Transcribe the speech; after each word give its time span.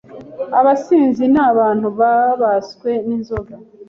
Abasinzi 0.59 1.23
ni 1.33 1.39
abantu 1.51 1.87
babaswe 1.99 2.91
ninzoga 3.05 3.53